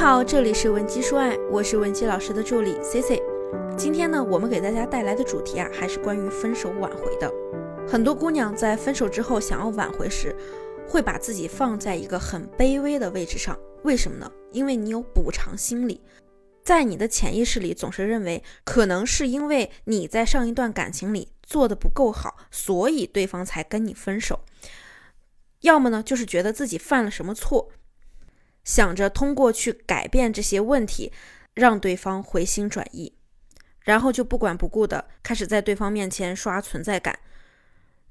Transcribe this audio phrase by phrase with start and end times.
[0.00, 3.22] 好，这里是文姬说爱，我是文姬老师的助理 C C。
[3.76, 7.30] 今天呢，我们给大家带来的主题啊，还是关于分手挽回的。
[7.86, 10.34] 很多姑娘在分手之后想要挽回时，
[10.88, 13.54] 会把自己放在一个很卑微的位置上。
[13.84, 14.32] 为什么呢？
[14.52, 16.00] 因为你有补偿心理，
[16.64, 24.40] 在你的潜意识里总是认为，可能是因为你在上一段感情里做的不够好，所以对方才跟你分手。
[25.60, 27.68] 要么呢，就是觉得自己犯了什么错。
[28.70, 31.10] 想着通过去改变这些问题，
[31.54, 33.12] 让对方回心转意，
[33.80, 37.18] 然后就不管不顾的开始在对方面前刷存在感，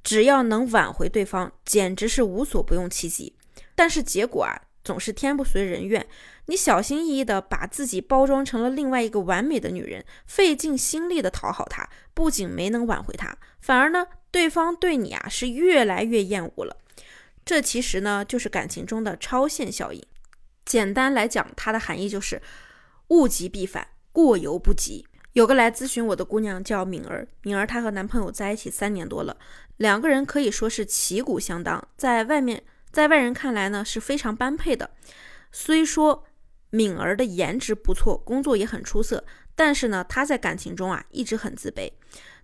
[0.03, 3.37] 只要能挽回对方，简直是无所不用其极。
[3.73, 6.05] 但是结果啊，总是天不随人愿。
[6.47, 16.75] 你小心翼翼的把自己包装成了另外一个完美的女人，费尽心力的讨好他，不仅没能挽回他，反而呢，对方对你啊是越来越厌恶了。
[17.45, 20.03] 这其实呢，就是感情中的超限效应。
[20.69, 22.39] 简单来讲，它的含义就是
[23.07, 25.03] 物极必反，过犹不及。
[25.33, 29.35] 有个来咨询我的姑娘叫敏儿，敏儿她和男朋友在一起三年多了，
[29.77, 32.61] 两个人可以说是旗鼓相当，在外面
[32.91, 34.91] 在外人看来呢是非常般配的。
[35.51, 36.23] 虽说
[36.69, 41.91] 敏儿的颜值不错，工作也很出色，但是呢她在感情中啊一直很自卑，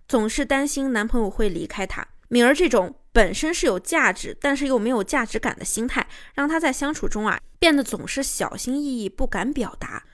[0.08, 2.04] 总是担心男朋友会离开她。
[2.26, 2.96] 敏儿这种。
[3.16, 10.04] 本身是有价值，但是又没有价值感的心态，让她在相处中啊变得总是小心翼翼，不敢表达，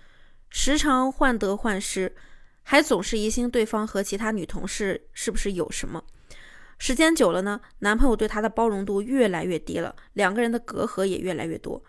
[0.49, 2.15] 时常患得患失，
[2.63, 6.05] 还总是疑心对方和其他女同事是不是有什么。
[6.79, 11.83] 时间久了呢，男朋友对她的包容度越来越低了，两个人的隔阂也越来越多。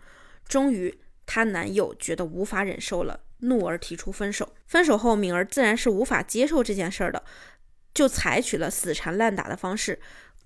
[0.46, 4.54] 终于，她男友觉得无法忍受了，怒而提出分手。
[4.66, 7.24] 分手后，敏儿自然是无法接受这件事儿的，
[7.92, 10.00] 就采取了死缠烂打的方式。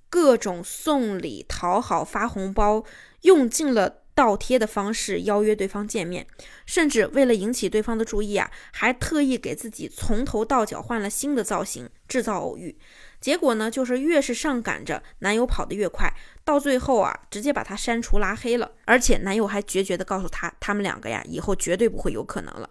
[0.09, 2.83] 各种送礼、讨好、发红包，
[3.23, 6.27] 用尽了倒贴的方式邀约对方见面，
[6.67, 12.77] 甚至为了引起对方的注意啊，还特意给自己从头到脚换了新的造型，制造偶遇。
[13.21, 16.13] 结果呢，就是越是上赶着，男友跑得越快，
[16.45, 18.73] 到最后啊，直接把他删除拉黑了。
[18.87, 22.69] 而且男友还决绝地告诉他，他们两个呀，以后绝对不会有可能了。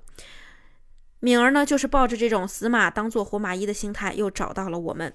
[1.21, 5.13] 敏儿呢，就是抱着这种死马当做活马医的心态，又找到了我们。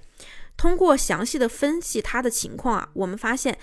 [0.57, 3.59] 通过详细的分析她的情况啊，我们发现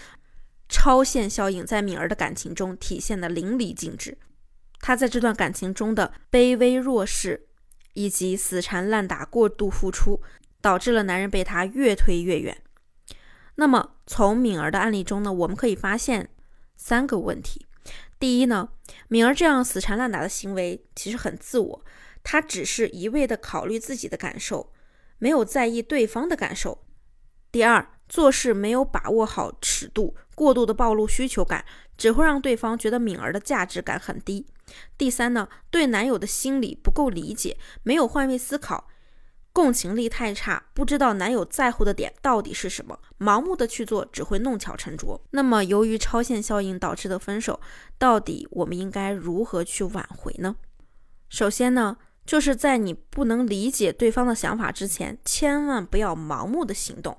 [0.70, 4.18] 超限效应在敏儿的感情中体现的淋漓尽致。
[4.80, 7.48] 她在这段感情中的卑微弱势
[7.96, 10.22] 以及死缠烂打、过度付出，
[10.62, 12.62] 导致了男人被她越推越远。
[13.56, 16.30] 那么从敏儿的案例中呢，我们可以发现
[16.78, 17.66] 三个问题。
[18.18, 18.70] 第一呢，
[19.08, 21.86] 敏儿这样死缠烂打的行为其实很自我，
[22.24, 24.72] 她只是一味的考虑自己的感受。
[25.18, 26.86] 没有在意对方的感受。
[27.52, 31.64] 第二，做事没有把握好尺度，过度的暴露需求感，
[31.96, 34.46] 只会让对方觉得敏儿的价值感很低。
[34.98, 38.88] 第三呢，对男友的心理不够理解，没有换位思考，
[39.54, 45.22] 共情力太差，不知道男友在乎的点到底是什么，盲目的去做只会弄巧成拙。
[45.32, 47.62] 那么，由于超限效应导致的分手，
[47.98, 50.56] 到底我们应该如何去挽回呢？
[51.30, 51.98] 首先呢。
[52.26, 57.18] 就是在你不能理解对方的想法之前，千万不要盲目的行动。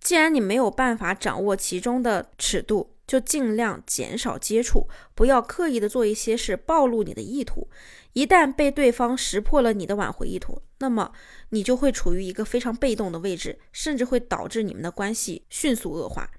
[0.00, 7.68] 既然你没有办法掌握其中的尺度，就尽量减少接触，不要刻意的做一些事暴露你的意图。
[8.12, 11.12] 一旦被对方识破了你的挽回意图，那么
[11.50, 16.30] 你就会处于一个非常被动的位置，甚至会导致你们的关系迅速恶化。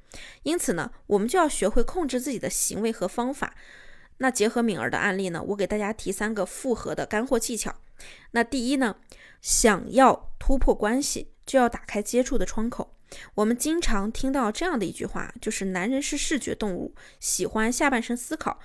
[0.43, 3.55] 因此呢，我们就要学会控制自己的行为和方法。
[4.17, 7.75] 那结合敏儿的案例呢，我给大家提三个复合的干货技巧。
[8.31, 8.97] 那第一呢，
[9.41, 12.95] 想要突破关系，就要打开接触的窗口。
[13.35, 18.59] 我们经常听到这样的一句话，就是男人是视觉动物，喜欢下半身思考。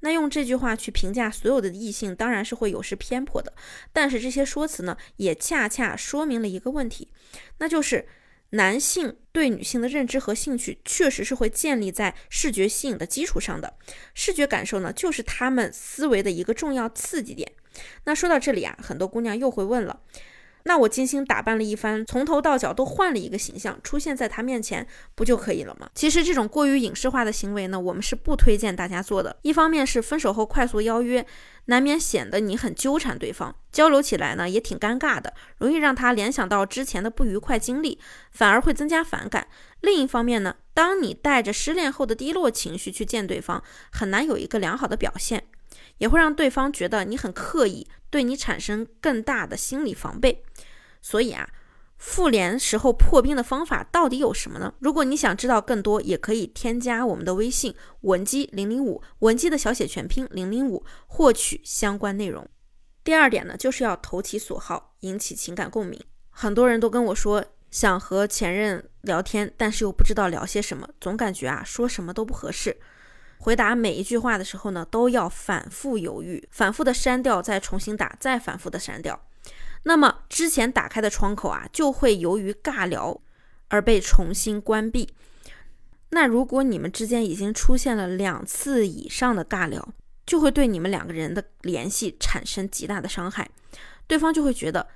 [0.00, 3.52] 那用这句话去评价所有的异性，当然是会有失偏颇的。
[3.92, 7.12] 但是这些说辞呢，也恰恰说明了一个问题，
[7.58, 8.08] 那就是。
[8.52, 13.74] 男性对女性的认知和兴趣，确实是会建立在视觉吸引的基础上的。
[14.12, 17.52] 视觉感受呢，就是他们思维的一个重要刺激点。
[18.06, 20.00] 那说到这里啊，很多姑娘又会问了。
[20.64, 25.88] 那我精心打扮了一番，从头到脚都换了一个形象，出现在他面前不就可以了吗？
[25.94, 29.36] 其实这种过于影视化的行为呢，我们是不推荐大家做的。
[29.42, 31.26] 一方面是分手后快速邀约，
[31.66, 37.98] 难免显得你很纠缠对方，交流起来呢也挺尴尬的，容易让他联想到之前的不愉快经历，
[38.30, 39.48] 反而会增加反感。
[39.80, 45.44] 另一方面呢，当你带着失恋后的低落情绪去见对方，很难有一个良好的表现。
[45.98, 50.42] 也会让对方觉得你很刻意，对你产生更大的心理防备。
[51.00, 51.48] 所以啊，
[51.96, 54.72] 复联时候破冰的方法到底有什么呢？
[54.78, 62.48] 如果你想知道更多，也可以添加我们的微信文姬零零五，文姬的小写全拼零零五，获取相关内容。
[63.02, 65.98] 第二点呢，就是要投其所好，引起情感共鸣。
[66.30, 72.76] 很多人都跟我说，想和前任聊天，但是又不知道聊些什么，总感觉啊说什么都不合适。
[73.38, 79.18] 回答每一句话的时候呢，都要反复犹豫，反复的删掉，再重新打，再反复的删掉。
[79.84, 83.20] 那么之前打开的窗口啊，就会由于尬聊
[83.68, 85.08] 而被重新关闭。
[86.10, 89.92] 那如果你们之间已经出现了两次以上的尬聊，
[90.26, 93.48] 就会对你们两个人的联系产生极大的伤害。
[94.06, 94.88] 对方就会觉得，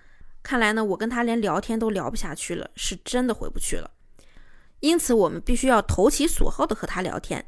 [0.42, 3.90] 看来呢，我跟他连聊天都聊不下去了，是真的回不去了。
[4.80, 7.46] 因此，我们必须要投其所好的和他聊天。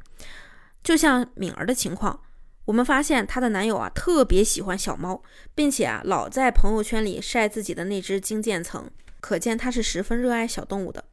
[0.81, 2.21] 就像敏儿的情况。
[2.67, 5.23] 我们发现她的男友啊特别喜欢小猫，
[5.55, 8.91] 并且啊老在朋友圈里晒自己的那只金渐层，
[9.21, 11.05] 可见他是十分热爱小动物的。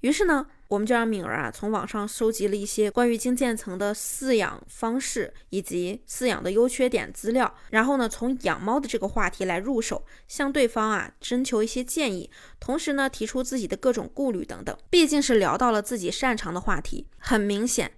[0.00, 14.74] 于是呢，我们就让敏儿啊从网上收集了一些关于金渐层的饲养方式以及饲养的优缺点资料，然后呢从养猫的这个话题来入手，向对方啊征求一些建议，同时呢提出自己的各种顾虑等等。
[14.88, 17.92] 毕竟是聊到了自己擅长的话题，很明显。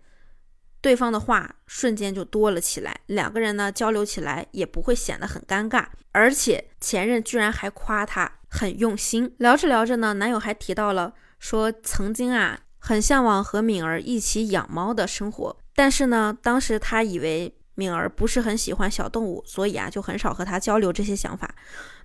[0.84, 9.34] 对方的话瞬间就多了起来，两个人呢交流起来也不会显得很尴尬，而且前任居然还夸他很用心。
[9.38, 17.56] 聊着聊着呢，男友还提到了说曾经啊很向往和敏儿一起养猫的生活，但是呢当时他以为。
[17.74, 21.54] 敏儿不是很喜欢小动物，所以啊，就很少和他交流这些想法。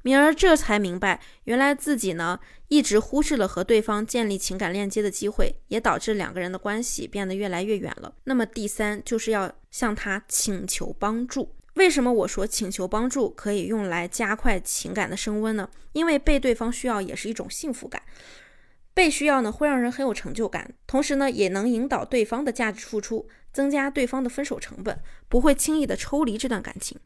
[0.02, 2.40] 敏儿这才明白，原来自己呢
[2.70, 8.14] 一直忽视了和对方建立情感链接的机会，也导致两个人的关系变得越来越远了。
[8.24, 11.56] 那么第三，就是要向他请求帮助。
[11.76, 15.70] 为什么我说请求帮助可以用来加快情感的升温呢？
[15.94, 18.02] 因为被对方需要也是一种幸福感。
[18.94, 26.98] 被需要呢，会让人很有成就感，同时呢，也能引导对方的价值付出，增加对方的分手成本，不会轻易的抽离这段感情。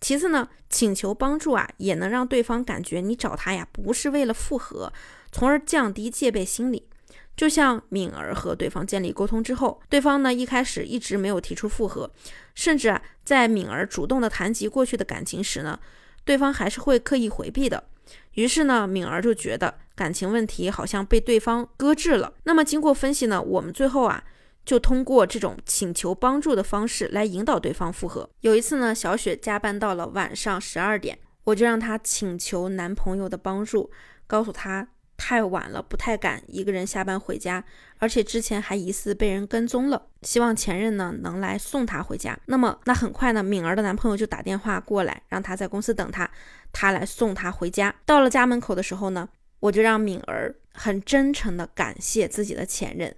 [0.00, 4.92] 其次呢，请求帮助啊，也能让对方感觉你找他呀，不是为了复合，
[5.30, 6.86] 从而降低戒备心理。
[7.36, 12.10] 就像敏儿和对方建立沟通之后，对方呢一开始一直没有提出复合，
[12.54, 15.78] 甚至啊，在敏儿主动的谈及过去的感情时呢，
[16.24, 17.84] 对方还是会刻意回避的。
[18.34, 22.34] 于是呢，敏儿就觉得感情问题好像被对方搁置了。
[22.44, 24.22] 那么经过分析呢，我们最后啊，
[24.64, 28.28] 就通过这种请求帮助的方式来引导对方复合。
[28.40, 33.90] 有一次呢，小雪加班到了晚上十二点，我就让她请求男朋友的帮助，
[34.26, 34.88] 告诉她。
[35.22, 37.62] 太晚了，不太敢一个人下班回家，
[37.98, 40.06] 而且之前还疑似被人跟踪了。
[40.22, 42.34] 希望前任呢能来送她回家。
[42.46, 46.30] 那么，那很快呢，敏儿的男朋友就打电话过来，让她在公司等他，
[46.72, 47.94] 他来送她回家。
[48.06, 49.28] 到了家门口的时候呢，
[49.60, 53.14] 我就让敏儿很真诚的感谢自己的前任，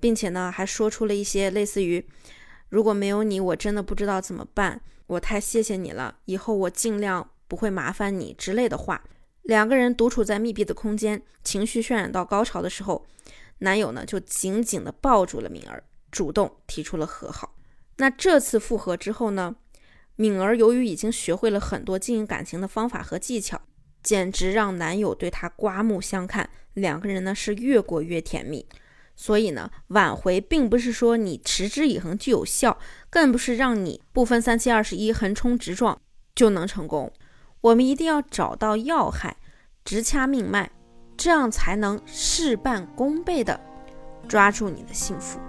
[0.00, 2.06] 并且呢还说出了一些类似于
[2.68, 9.04] “如果没有你，我真的不知道怎么办，我太谢谢你了，以后我尽量不会麻烦你”之类的话。
[9.42, 13.06] 两个人独处在密闭的空间，情绪渲染到高潮的时候，
[13.58, 17.54] 男友呢就紧紧地抱住了敏儿，主动提出了和好。
[17.98, 19.54] 那这次复合之后呢，
[20.16, 23.60] 敏儿由于已经学会了很多经营感情的方法和技巧，
[24.02, 26.50] 简直让男友对她刮目相看。
[26.74, 28.66] 两个人呢是越过越甜蜜。
[29.16, 32.78] 所以呢，挽回并不是说你持之以恒就有效，
[33.08, 35.98] 更不是让你不分三七二十一横冲直撞
[36.34, 37.10] 就能成功。
[37.62, 39.38] 我们一定要找到要害，
[39.84, 40.70] 直掐命脉，
[41.16, 43.58] 这样才能事半功倍的
[44.28, 45.40] 抓住你的幸福。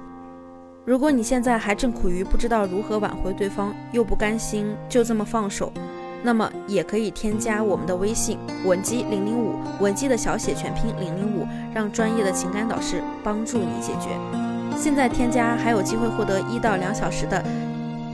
[0.86, 5.72] 如果你现在还正苦于不知道如何挽回对方，又不甘心就这么放手，
[6.24, 14.09] 那么也可以添加我们的微信文姬零零五，文姬的小写全拼零零五，让专业的情感导师帮助你解决。
[14.77, 17.43] 现在添加还有机会获得一到两小时的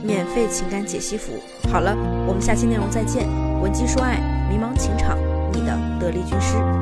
[0.03, 1.39] 免费情感解析服务。
[1.69, 1.95] 好了，
[2.27, 3.27] 我们下期内容再见。
[3.61, 4.19] 文姬说爱，
[4.49, 5.17] 迷茫情场，
[5.51, 6.73] 你的得力军师。